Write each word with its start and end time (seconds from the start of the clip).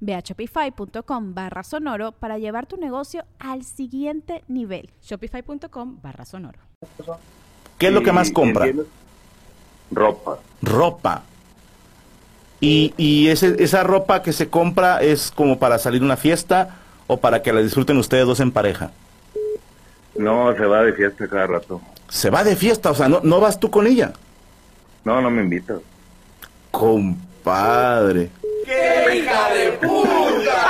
Ve 0.00 0.14
a 0.14 0.20
shopify.com 0.20 1.34
barra 1.34 1.62
sonoro 1.62 2.12
para 2.12 2.38
llevar 2.38 2.66
tu 2.66 2.76
negocio 2.76 3.24
al 3.38 3.64
siguiente 3.64 4.44
nivel. 4.48 4.90
Shopify.com 5.02 5.98
barra 6.02 6.24
sonoro. 6.24 6.58
¿Qué 7.78 7.88
es 7.88 7.92
lo 7.92 8.02
que 8.02 8.12
más 8.12 8.30
compra? 8.30 8.66
Ropa. 9.90 10.38
Ropa. 10.62 11.22
Y, 12.60 12.92
y 12.96 13.28
ese- 13.28 13.62
esa 13.62 13.84
ropa 13.84 14.22
que 14.22 14.32
se 14.32 14.48
compra 14.48 15.00
es 15.00 15.30
como 15.30 15.58
para 15.58 15.78
salir 15.78 16.02
a 16.02 16.04
una 16.04 16.16
fiesta 16.16 16.76
o 17.06 17.18
para 17.18 17.40
que 17.42 17.52
la 17.52 17.60
disfruten 17.60 17.96
ustedes 17.98 18.26
dos 18.26 18.40
en 18.40 18.50
pareja. 18.50 18.90
No, 20.16 20.52
se 20.56 20.64
va 20.66 20.82
de 20.82 20.92
fiesta 20.92 21.28
cada 21.28 21.46
rato. 21.46 21.80
Se 22.08 22.30
va 22.30 22.42
de 22.42 22.56
fiesta, 22.56 22.90
o 22.90 22.94
sea, 22.94 23.08
no, 23.08 23.20
no 23.22 23.38
vas 23.38 23.60
tú 23.60 23.70
con 23.70 23.86
ella. 23.86 24.12
No, 25.04 25.20
no 25.20 25.30
me 25.30 25.42
invita. 25.42 25.78
Compadre. 26.72 28.30
¡Qué 29.18 29.24
hija 29.24 29.50
de 29.50 29.72
puta! 29.72 30.68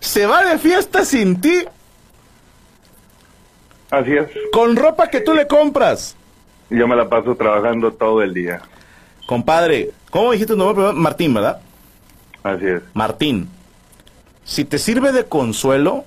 Se 0.00 0.26
va 0.26 0.44
de 0.44 0.58
fiesta 0.58 1.04
sin 1.04 1.40
ti, 1.40 1.64
Así 3.90 4.16
es. 4.16 4.28
con 4.52 4.74
ropa 4.76 5.08
que 5.08 5.20
tú 5.20 5.34
le 5.34 5.46
compras. 5.46 6.16
Yo 6.68 6.88
me 6.88 6.96
la 6.96 7.08
paso 7.08 7.34
trabajando 7.36 7.92
todo 7.92 8.22
el 8.22 8.34
día. 8.34 8.60
Compadre, 9.26 9.90
¿cómo 10.10 10.32
dijiste 10.32 10.54
tu 10.54 10.58
nombre? 10.58 10.92
Martín, 10.92 11.34
¿verdad? 11.34 11.60
Así 12.42 12.66
es. 12.66 12.82
Martín, 12.94 13.48
si 14.44 14.64
te 14.64 14.78
sirve 14.78 15.12
de 15.12 15.24
consuelo, 15.26 16.04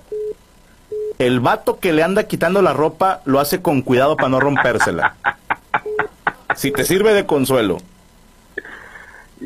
el 1.18 1.40
vato 1.40 1.78
que 1.80 1.92
le 1.94 2.02
anda 2.02 2.24
quitando 2.24 2.60
la 2.60 2.72
ropa 2.74 3.22
lo 3.24 3.40
hace 3.40 3.62
con 3.62 3.80
cuidado 3.82 4.16
para 4.16 4.28
no 4.28 4.40
rompérsela. 4.40 5.16
Si 6.56 6.70
te 6.72 6.84
sirve 6.84 7.14
de 7.14 7.24
consuelo. 7.26 7.78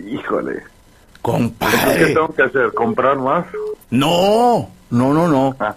Híjole. 0.06 0.54
¿Qué 0.54 1.20
Compadre. 1.22 2.06
tengo 2.14 2.32
que 2.34 2.42
hacer? 2.42 2.72
¿Comprar 2.74 3.16
más? 3.18 3.46
No, 3.90 4.70
no, 4.90 5.12
no, 5.12 5.28
no. 5.28 5.56
Ah, 5.58 5.74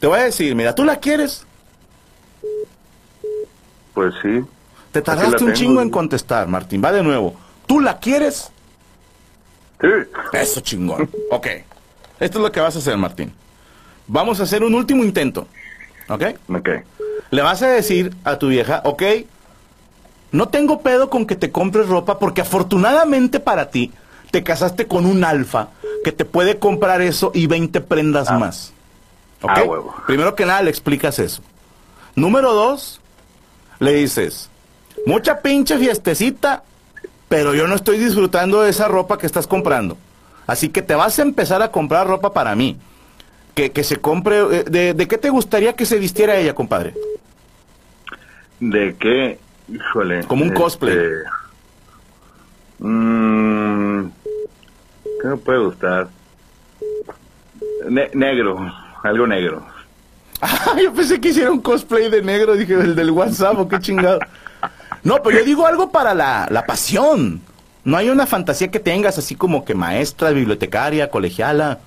Te 0.00 0.06
voy 0.06 0.18
a 0.20 0.24
decir, 0.24 0.54
mira, 0.54 0.74
¿tú 0.74 0.84
la 0.84 0.96
quieres? 0.96 1.44
pues 3.94 4.14
sí. 4.22 4.44
Te 4.92 5.02
tardaste 5.02 5.42
un 5.42 5.52
chingo 5.54 5.82
en 5.82 5.90
contestar, 5.90 6.46
Martín. 6.46 6.80
Va 6.84 6.92
de 6.92 7.02
nuevo. 7.02 7.34
¿Tú 7.66 7.80
la 7.80 7.98
quieres? 7.98 8.50
Sí. 9.80 9.88
Eso 10.32 10.60
chingón. 10.60 11.10
Ok. 11.32 11.46
Esto 12.20 12.38
es 12.38 12.42
lo 12.44 12.52
que 12.52 12.60
vas 12.60 12.76
a 12.76 12.78
hacer, 12.78 12.96
Martín. 12.96 13.32
Vamos 14.06 14.38
a 14.40 14.44
hacer 14.44 14.62
un 14.62 14.74
último 14.74 15.02
intento. 15.04 15.48
¿Ok? 16.08 16.22
Ok. 16.54 16.68
Le 17.30 17.42
vas 17.42 17.60
a 17.62 17.68
decir 17.68 18.14
a 18.24 18.38
tu 18.38 18.48
vieja, 18.48 18.80
ok, 18.84 19.02
no 20.32 20.48
tengo 20.48 20.80
pedo 20.80 21.08
con 21.10 21.26
que 21.26 21.36
te 21.36 21.50
compres 21.50 21.88
ropa 21.88 22.18
porque 22.18 22.40
afortunadamente 22.42 23.40
para 23.40 23.70
ti 23.70 23.92
te 24.30 24.42
casaste 24.42 24.86
con 24.86 25.06
un 25.06 25.24
alfa 25.24 25.68
que 26.04 26.12
te 26.12 26.24
puede 26.24 26.58
comprar 26.58 27.00
eso 27.02 27.30
y 27.34 27.46
20 27.46 27.80
prendas 27.80 28.28
Ah. 28.30 28.38
más. 28.38 28.72
¿Ok? 29.42 29.50
Ah, 29.54 29.62
huevo. 29.62 29.94
Primero 30.06 30.34
que 30.34 30.44
nada 30.46 30.62
le 30.62 30.70
explicas 30.70 31.18
eso. 31.18 31.42
Número 32.14 32.52
dos, 32.52 33.00
le 33.78 33.94
dices, 33.94 34.50
mucha 35.06 35.40
pinche 35.40 35.78
fiestecita, 35.78 36.62
pero 37.28 37.54
yo 37.54 37.66
no 37.68 37.74
estoy 37.74 37.98
disfrutando 37.98 38.62
de 38.62 38.70
esa 38.70 38.88
ropa 38.88 39.16
que 39.18 39.26
estás 39.26 39.46
comprando. 39.46 39.96
Así 40.46 40.68
que 40.70 40.82
te 40.82 40.94
vas 40.94 41.18
a 41.18 41.22
empezar 41.22 41.62
a 41.62 41.70
comprar 41.70 42.06
ropa 42.06 42.32
para 42.32 42.54
mí. 42.54 42.76
Que, 43.54 43.70
que 43.72 43.82
se 43.84 43.96
compre... 43.96 44.38
eh, 44.38 44.64
De, 44.68 44.94
¿De 44.94 45.08
qué 45.08 45.18
te 45.18 45.30
gustaría 45.30 45.74
que 45.74 45.84
se 45.86 45.98
vistiera 45.98 46.36
ella, 46.36 46.54
compadre? 46.54 46.94
¿De 48.60 48.96
qué? 48.98 49.38
Híjole. 49.72 50.24
Como 50.24 50.44
un 50.44 50.50
cosplay. 50.54 50.96
mm, 52.78 54.04
¿Qué 55.20 55.28
me 55.28 55.36
puede 55.36 55.58
gustar? 55.58 56.08
Ne- 57.88 58.10
negro. 58.14 58.58
Algo 59.02 59.26
negro. 59.26 59.66
Ah, 60.40 60.76
yo 60.80 60.92
pensé 60.92 61.20
que 61.20 61.30
hiciera 61.30 61.50
un 61.50 61.60
cosplay 61.60 62.08
de 62.08 62.22
negro, 62.22 62.54
dije, 62.56 62.74
el 62.74 62.94
del 62.94 63.10
WhatsApp, 63.10 63.58
o 63.58 63.66
qué 63.68 63.80
chingado. 63.80 64.20
No, 65.02 65.20
pero 65.20 65.38
yo 65.40 65.44
digo 65.44 65.66
algo 65.66 65.90
para 65.90 66.14
la, 66.14 66.46
la 66.48 66.64
pasión. 66.64 67.40
No 67.82 67.96
hay 67.96 68.08
una 68.08 68.24
fantasía 68.24 68.68
que 68.70 68.78
tengas 68.78 69.18
así 69.18 69.34
como 69.34 69.64
que 69.64 69.74
maestra, 69.74 70.30
bibliotecaria, 70.30 71.10
colegiala, 71.10 71.80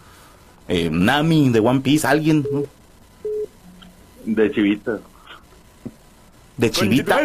eh, 0.67 0.89
Nami 0.91 1.49
de 1.49 1.61
One 1.61 1.79
Piece, 1.79 2.05
alguien, 2.05 2.45
¿no? 2.51 2.63
De 4.25 4.51
chivita. 4.51 4.99
De 6.57 6.71
chivita. 6.71 7.21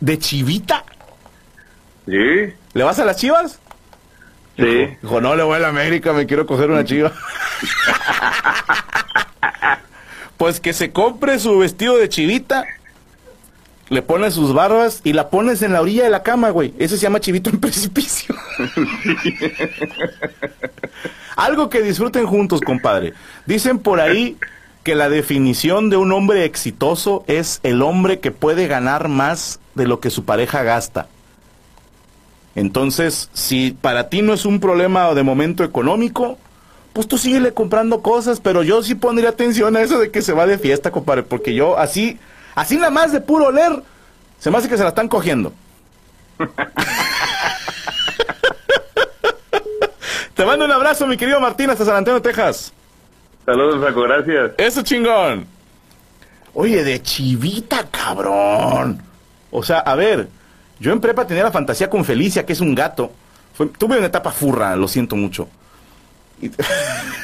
¿De 0.00 0.18
chivita? 0.18 0.84
¿Sí? 2.06 2.52
¿Le 2.74 2.84
vas 2.84 2.98
a 2.98 3.04
las 3.04 3.16
chivas? 3.16 3.58
Sí. 4.56 4.86
Dijo, 5.02 5.20
no, 5.20 5.34
le 5.34 5.42
voy 5.42 5.56
a 5.56 5.60
la 5.60 5.68
América, 5.68 6.12
me 6.12 6.26
quiero 6.26 6.46
coger 6.46 6.70
una 6.70 6.84
chiva. 6.84 7.12
pues 10.36 10.60
que 10.60 10.72
se 10.72 10.92
compre 10.92 11.38
su 11.38 11.58
vestido 11.58 11.96
de 11.96 12.08
chivita, 12.08 12.64
le 13.88 14.02
pones 14.02 14.34
sus 14.34 14.54
barbas 14.54 15.00
y 15.04 15.12
la 15.12 15.30
pones 15.30 15.62
en 15.62 15.72
la 15.72 15.80
orilla 15.80 16.04
de 16.04 16.10
la 16.10 16.22
cama, 16.22 16.50
güey. 16.50 16.74
Eso 16.78 16.96
se 16.96 17.02
llama 17.02 17.20
chivito 17.20 17.50
en 17.50 17.60
precipicio. 17.60 18.34
Algo 21.36 21.68
que 21.68 21.82
disfruten 21.82 22.26
juntos, 22.26 22.60
compadre. 22.60 23.14
Dicen 23.46 23.78
por 23.78 24.00
ahí 24.00 24.36
que 24.84 24.94
la 24.94 25.08
definición 25.08 25.90
de 25.90 25.96
un 25.96 26.12
hombre 26.12 26.44
exitoso 26.44 27.24
es 27.26 27.58
el 27.62 27.82
hombre 27.82 28.20
que 28.20 28.30
puede 28.30 28.68
ganar 28.68 29.08
más 29.08 29.58
de 29.74 29.86
lo 29.88 29.98
que 29.98 30.10
su 30.10 30.24
pareja 30.24 30.62
gasta. 30.62 31.08
Entonces, 32.54 33.30
si 33.32 33.72
para 33.72 34.08
ti 34.10 34.22
no 34.22 34.34
es 34.34 34.44
un 34.44 34.60
problema 34.60 35.12
de 35.14 35.22
momento 35.24 35.64
económico, 35.64 36.38
pues 36.92 37.08
tú 37.08 37.16
síguele 37.18 37.54
comprando 37.54 38.02
cosas, 38.02 38.40
pero 38.40 38.62
yo 38.62 38.82
sí 38.82 38.94
pondría 38.94 39.30
atención 39.30 39.74
a 39.76 39.80
eso 39.80 39.98
de 39.98 40.10
que 40.10 40.20
se 40.22 40.34
va 40.34 40.46
de 40.46 40.58
fiesta, 40.58 40.92
compadre, 40.92 41.24
porque 41.24 41.54
yo 41.54 41.78
así, 41.78 42.18
así 42.54 42.76
nada 42.76 42.90
más 42.90 43.10
de 43.10 43.22
puro 43.22 43.46
oler, 43.46 43.82
se 44.38 44.50
me 44.50 44.58
hace 44.58 44.68
que 44.68 44.76
se 44.76 44.82
la 44.82 44.90
están 44.90 45.08
cogiendo. 45.08 45.52
Te 50.34 50.44
mando 50.44 50.66
un 50.66 50.72
abrazo, 50.72 51.06
mi 51.06 51.16
querido 51.16 51.40
Martín, 51.40 51.70
hasta 51.70 51.86
San 51.86 51.96
Antonio, 51.96 52.20
Texas. 52.20 52.72
Saludos, 53.44 53.84
Paco. 53.84 54.02
Gracias. 54.02 54.52
Eso 54.58 54.82
chingón. 54.82 55.46
Oye, 56.54 56.84
de 56.84 57.02
chivita, 57.02 57.86
cabrón. 57.90 59.02
O 59.50 59.62
sea, 59.62 59.78
a 59.80 59.94
ver, 59.94 60.28
yo 60.80 60.92
en 60.92 61.00
prepa 61.00 61.26
tenía 61.26 61.42
la 61.44 61.50
fantasía 61.52 61.90
con 61.90 62.04
Felicia, 62.04 62.46
que 62.46 62.52
es 62.52 62.60
un 62.60 62.74
gato. 62.74 63.12
Fue- 63.54 63.66
tuve 63.66 63.98
una 63.98 64.06
etapa 64.06 64.30
furra, 64.30 64.74
lo 64.76 64.88
siento 64.88 65.16
mucho. 65.16 65.48
Y- 66.40 66.50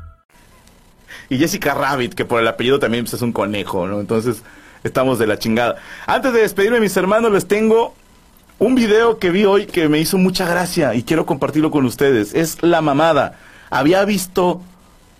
Y 1.31 1.37
Jessica 1.37 1.73
Rabbit, 1.73 2.13
que 2.13 2.25
por 2.25 2.41
el 2.41 2.47
apellido 2.49 2.77
también 2.77 3.05
pues, 3.05 3.13
es 3.13 3.21
un 3.21 3.31
conejo, 3.31 3.87
¿no? 3.87 4.01
Entonces, 4.01 4.43
estamos 4.83 5.17
de 5.17 5.27
la 5.27 5.39
chingada. 5.39 5.77
Antes 6.05 6.33
de 6.33 6.41
despedirme, 6.41 6.81
mis 6.81 6.97
hermanos, 6.97 7.31
les 7.31 7.47
tengo 7.47 7.95
un 8.59 8.75
video 8.75 9.17
que 9.17 9.31
vi 9.31 9.45
hoy 9.45 9.65
que 9.65 9.87
me 9.87 9.97
hizo 9.97 10.17
mucha 10.17 10.45
gracia 10.45 10.93
y 10.93 11.03
quiero 11.03 11.25
compartirlo 11.25 11.71
con 11.71 11.85
ustedes. 11.85 12.33
Es 12.33 12.61
la 12.61 12.81
mamada. 12.81 13.39
Había 13.69 14.03
visto, 14.03 14.61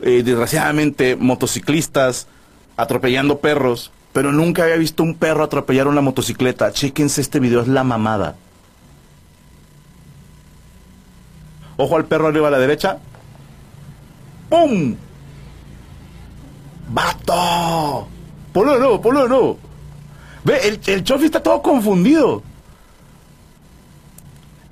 eh, 0.02 0.22
desgraciadamente, 0.22 1.16
motociclistas 1.16 2.28
atropellando 2.76 3.40
perros, 3.40 3.94
pero 4.12 4.34
nunca 4.34 4.64
había 4.64 4.76
visto 4.76 5.04
un 5.04 5.16
perro 5.16 5.46
atropellar 5.46 5.88
una 5.88 6.02
motocicleta. 6.02 6.74
Chéquense 6.74 7.22
este 7.22 7.40
video, 7.40 7.62
es 7.62 7.70
la 7.70 7.86
mamada. 7.86 8.36
Ojo 11.78 11.96
al 11.96 12.04
perro 12.04 12.28
arriba 12.28 12.50
a 12.50 12.52
la 12.52 12.60
derecha. 12.60 12.98
¡Pum! 14.50 14.98
¡Vato! 16.94 18.08
Ponlo 18.54 18.74
de 18.74 18.80
nuevo, 18.80 19.02
ponlo 19.02 19.24
de 19.24 19.30
nuevo. 19.30 19.58
Ve, 20.44 20.68
el, 20.68 20.80
el 20.88 21.04
chofi 21.04 21.26
está 21.26 21.42
todo 21.42 21.62
confundido. 21.62 22.44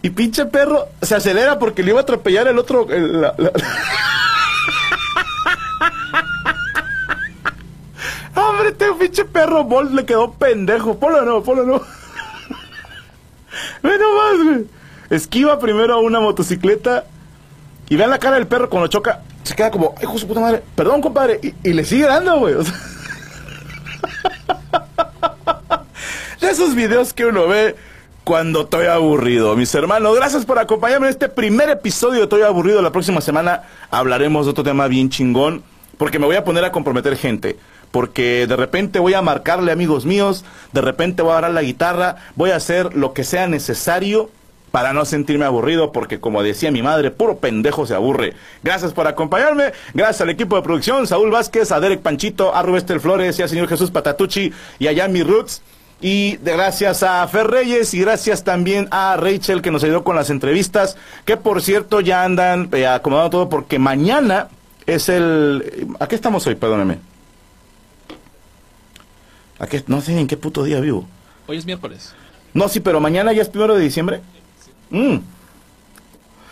Y 0.01 0.10
pinche 0.12 0.45
perro 0.45 0.86
se 1.01 1.16
acelera 1.16 1.60
porque 1.60 1.83
le 1.83 1.92
iba 1.92 2.00
a 2.00 2.04
atropellar 2.04 2.48
el 2.48 2.57
otro. 2.57 2.89
el- 2.92 3.21
la- 3.21 3.36
Hombre, 8.36 8.69
este 8.69 8.92
pinche 8.94 9.25
perro 9.25 9.63
Bolt 9.63 9.92
le 9.92 10.06
quedó 10.06 10.31
pendejo. 10.33 10.98
Ponlo 11.00 11.19
de 11.19 11.25
nuevo, 11.25 11.44
ponlo 11.44 11.62
de 11.63 11.68
nuevo. 11.68 11.86
Ve 13.83 13.98
nomás, 13.98 14.44
güey. 14.45 14.66
Esquiva 15.10 15.60
primero 15.60 15.95
a 15.95 16.00
una 16.00 16.19
motocicleta. 16.19 17.06
Y 17.89 17.95
vean 17.95 18.10
la 18.12 18.19
cara 18.19 18.36
del 18.36 18.48
perro 18.48 18.69
cuando 18.69 18.88
choca. 18.88 19.21
Se 19.44 19.56
queda 19.56 19.72
como, 19.72 19.96
hijo 20.02 20.18
su 20.18 20.28
puta 20.28 20.40
madre. 20.40 20.62
Perdón, 20.76 21.02
compadre. 21.02 21.40
Y, 21.64 21.74
le 21.74 21.84
sigue 21.84 22.06
dando, 22.06 22.40
güey. 22.40 22.56
De 26.42 26.50
esos 26.50 26.74
videos 26.76 27.14
que 27.14 27.26
uno 27.26 27.48
ve 27.48 27.76
cuando 28.24 28.62
estoy 28.62 28.86
aburrido. 28.88 29.56
Mis 29.56 29.74
hermanos, 29.76 30.16
gracias 30.16 30.46
por 30.46 30.60
acompañarme 30.60 31.08
en 31.08 31.12
este 31.14 31.30
primer 31.30 31.70
episodio 31.70 32.20
de 32.20 32.24
Estoy 32.24 32.44
aburrido. 32.44 32.82
La 32.82 32.92
próxima 32.92 33.22
semana 33.22 33.64
hablaremos 33.92 34.46
de 34.46 34.52
otro 34.52 34.64
tema 34.64 34.88
bien 34.88 35.10
chingón. 35.10 35.64
Porque 35.98 36.18
me 36.20 36.26
voy 36.26 36.38
a 36.38 36.46
poner 36.46 36.64
a 36.64 36.72
comprometer 36.72 37.18
gente. 37.18 37.58
Porque 37.92 38.46
de 38.48 38.56
repente 38.56 39.00
voy 39.00 39.16
a 39.16 39.22
marcarle 39.22 39.72
amigos 39.72 40.06
míos. 40.06 40.46
De 40.72 40.82
repente 40.82 41.22
voy 41.22 41.32
a 41.32 41.34
agarrar 41.40 41.52
la 41.52 41.62
guitarra. 41.62 42.16
Voy 42.36 42.52
a 42.52 42.56
hacer 42.56 42.96
lo 42.96 43.14
que 43.14 43.24
sea 43.24 43.48
necesario 43.48 44.30
para 44.71 44.94
no 44.94 45.06
sentirme 45.06 45.45
aburrido, 45.45 45.92
porque 45.92 46.19
como 46.19 46.44
decía 46.44 46.71
mi 46.71 46.81
madre, 46.81 47.12
puro 47.12 47.38
pendejo 47.38 47.86
se 47.86 47.95
aburre. 47.95 48.33
Gracias 48.63 48.94
por 48.94 49.07
acompañarme, 49.07 49.74
gracias 49.94 50.21
al 50.21 50.30
equipo 50.30 50.56
de 50.56 50.62
producción, 50.62 51.07
Saúl 51.07 51.31
Vázquez, 51.31 51.71
a 51.71 51.80
Derek 51.80 52.01
Panchito, 52.01 52.56
a 52.56 52.62
Rubester 52.62 53.00
Flores 53.00 53.39
y 53.39 53.42
al 53.42 53.50
señor 53.50 53.68
Jesús 53.68 53.92
Patatucci 53.92 54.51
y 54.80 54.88
a 54.88 54.92
Yami 54.92 55.24
Roots. 55.24 55.62
Y 56.01 56.38
de 56.38 56.54
gracias 56.54 57.04
a 57.04 57.27
Fer 57.27 57.48
Reyes 57.48 57.94
y 57.94 58.00
gracias 58.00 58.45
también 58.45 58.88
a 58.89 59.18
Rachel 59.18 59.62
que 59.62 59.69
nos 59.69 59.83
ayudó 59.83 60.06
con 60.06 60.16
las 60.16 60.30
entrevistas, 60.30 60.95
que 61.25 61.36
por 61.36 61.62
cierto 61.62 62.00
ya 62.00 62.24
andan 62.24 62.69
eh, 62.71 62.88
acomodando 62.88 63.30
todo 63.30 63.50
porque 63.50 63.80
mañana 63.80 64.48
es 64.86 65.10
el... 65.10 65.88
¿A 66.00 66.07
qué 66.07 66.16
estamos 66.16 66.48
hoy? 66.48 66.56
Perdóneme. 66.56 67.00
¿A 69.60 69.68
qué? 69.68 69.83
No 69.88 70.00
sé 70.00 70.18
en 70.18 70.27
qué 70.27 70.38
puto 70.38 70.63
día 70.63 70.80
vivo. 70.80 71.06
Hoy 71.48 71.57
es 71.57 71.66
miércoles. 71.66 72.13
No, 72.54 72.69
sí, 72.69 72.80
pero 72.80 73.00
mañana 73.00 73.33
ya 73.33 73.42
es 73.42 73.50
primero 73.50 73.75
de 73.75 73.83
diciembre. 73.83 74.21
Mm. 74.90 75.18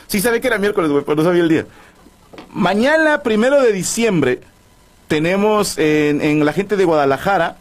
Sí, 0.08 0.22
sabía 0.22 0.40
que 0.40 0.48
era 0.48 0.58
miércoles, 0.58 0.90
güey, 0.90 1.04
pero 1.04 1.16
no 1.16 1.24
sabía 1.24 1.44
el 1.44 1.50
día. 1.50 1.66
Mañana, 2.52 3.22
primero 3.24 3.62
de 3.62 3.74
diciembre, 3.74 4.42
tenemos 5.08 5.78
en, 5.78 6.22
en 6.22 6.46
la 6.46 6.54
gente 6.54 6.78
de 6.78 6.86
Guadalajara, 6.86 7.58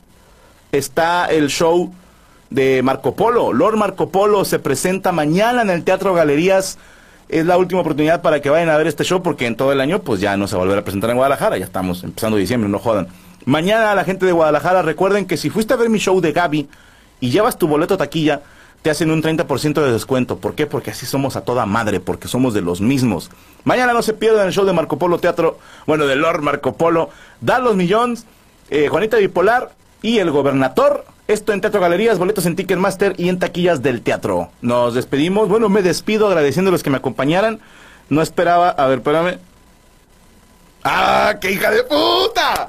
está 0.72 1.26
el 1.26 1.48
show 1.48 1.92
de 2.50 2.82
Marco 2.82 3.14
Polo. 3.14 3.52
Lord 3.52 3.76
Marco 3.76 4.10
Polo 4.10 4.44
se 4.44 4.58
presenta 4.58 5.12
mañana 5.12 5.62
en 5.62 5.70
el 5.70 5.84
Teatro 5.84 6.14
Galerías. 6.14 6.78
Es 7.28 7.44
la 7.44 7.58
última 7.58 7.80
oportunidad 7.80 8.22
para 8.22 8.40
que 8.40 8.50
vayan 8.50 8.68
a 8.68 8.76
ver 8.76 8.86
este 8.86 9.02
show 9.02 9.20
porque 9.22 9.46
en 9.46 9.56
todo 9.56 9.72
el 9.72 9.80
año 9.80 10.00
pues 10.02 10.20
ya 10.20 10.36
no 10.36 10.46
se 10.46 10.56
va 10.56 10.62
a 10.62 10.78
a 10.78 10.84
presentar 10.84 11.10
en 11.10 11.16
Guadalajara. 11.16 11.58
Ya 11.58 11.64
estamos 11.64 12.04
empezando 12.04 12.36
diciembre, 12.36 12.70
no 12.70 12.78
jodan. 12.78 13.08
Mañana 13.44 13.94
la 13.94 14.04
gente 14.04 14.26
de 14.26 14.32
Guadalajara, 14.32 14.82
recuerden 14.82 15.26
que 15.26 15.36
si 15.36 15.50
fuiste 15.50 15.74
a 15.74 15.76
ver 15.76 15.88
mi 15.88 15.98
show 15.98 16.20
de 16.20 16.32
Gaby 16.32 16.68
y 17.20 17.30
llevas 17.30 17.58
tu 17.58 17.66
boleto 17.66 17.96
taquilla, 17.96 18.42
te 18.86 18.90
hacen 18.90 19.10
un 19.10 19.20
30% 19.20 19.82
de 19.82 19.90
descuento. 19.90 20.36
¿Por 20.36 20.54
qué? 20.54 20.68
Porque 20.68 20.92
así 20.92 21.06
somos 21.06 21.34
a 21.34 21.40
toda 21.40 21.66
madre, 21.66 21.98
porque 21.98 22.28
somos 22.28 22.54
de 22.54 22.60
los 22.60 22.80
mismos. 22.80 23.32
Mañana 23.64 23.92
no 23.92 24.00
se 24.00 24.12
pierdan 24.12 24.46
el 24.46 24.52
show 24.52 24.64
de 24.64 24.72
Marco 24.72 24.96
Polo 24.96 25.18
Teatro, 25.18 25.58
bueno, 25.88 26.06
de 26.06 26.14
Lord 26.14 26.40
Marco 26.40 26.76
Polo, 26.76 27.10
Da 27.40 27.58
los 27.58 27.74
Millones, 27.74 28.26
eh, 28.70 28.86
Juanita 28.86 29.16
Bipolar 29.16 29.72
y 30.02 30.18
El 30.20 30.30
Gobernador. 30.30 31.04
Esto 31.26 31.52
en 31.52 31.62
Teatro 31.62 31.80
Galerías, 31.80 32.20
boletos 32.20 32.46
en 32.46 32.54
Ticketmaster 32.54 33.14
y 33.18 33.28
en 33.28 33.40
taquillas 33.40 33.82
del 33.82 34.02
teatro. 34.02 34.50
Nos 34.62 34.94
despedimos. 34.94 35.48
Bueno, 35.48 35.68
me 35.68 35.82
despido 35.82 36.28
agradeciendo 36.28 36.68
a 36.68 36.72
los 36.72 36.84
que 36.84 36.90
me 36.90 36.98
acompañaran. 36.98 37.58
No 38.08 38.22
esperaba, 38.22 38.68
a 38.68 38.86
ver, 38.86 38.98
espérame. 38.98 39.40
¡Ah, 40.84 41.34
qué 41.40 41.50
hija 41.50 41.72
de 41.72 41.82
puta! 41.82 42.68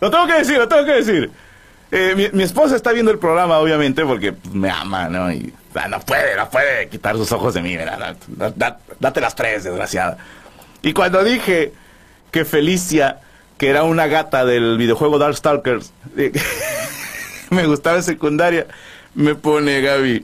Lo 0.00 0.08
tengo 0.08 0.28
que 0.28 0.34
decir, 0.34 0.56
lo 0.56 0.68
tengo 0.68 0.84
que 0.84 0.92
decir. 0.92 1.32
Eh, 1.98 2.30
mi, 2.30 2.42
esposa 2.42 2.76
está 2.76 2.92
viendo 2.92 3.10
el 3.10 3.18
programa, 3.18 3.58
obviamente, 3.58 4.04
porque 4.04 4.34
pues, 4.34 4.54
me 4.54 4.68
ama, 4.68 5.08
¿no? 5.08 5.32
Y 5.32 5.50
no 5.88 6.00
puede, 6.00 6.36
no 6.36 6.50
puede 6.50 6.90
quitar 6.90 7.16
sus 7.16 7.32
ojos 7.32 7.54
de 7.54 7.62
mí, 7.62 7.74
da- 7.74 8.78
date 9.00 9.20
las 9.22 9.34
tres, 9.34 9.64
desgraciada. 9.64 10.18
Y 10.82 10.92
cuando 10.92 11.24
dije 11.24 11.72
que 12.30 12.44
Felicia, 12.44 13.20
que 13.56 13.70
era 13.70 13.82
una 13.82 14.08
gata 14.08 14.44
del 14.44 14.76
videojuego 14.76 15.18
Darkstalkers, 15.18 15.94
eh, 16.18 16.32
me 17.48 17.66
gustaba 17.66 17.96
en 17.96 18.02
secundaria, 18.02 18.66
me 19.14 19.34
pone 19.34 19.80
Gaby, 19.80 20.22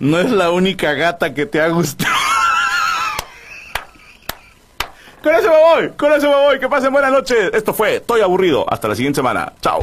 no 0.00 0.20
es 0.20 0.30
la 0.30 0.50
única 0.50 0.92
gata 0.92 1.32
que 1.32 1.46
te 1.46 1.62
ha 1.62 1.68
gustado. 1.68 2.12
Con 5.22 5.34
eso 5.34 5.48
me 5.48 5.56
voy, 5.56 5.88
con 5.96 6.12
eso 6.12 6.28
me 6.28 6.36
voy. 6.36 6.60
Que 6.60 6.68
pasen 6.68 6.92
buena 6.92 7.10
noche. 7.10 7.50
Esto 7.52 7.74
fue 7.74 7.96
Estoy 7.96 8.20
aburrido. 8.20 8.64
Hasta 8.72 8.86
la 8.86 8.94
siguiente 8.94 9.16
semana. 9.16 9.52
Chao. 9.60 9.82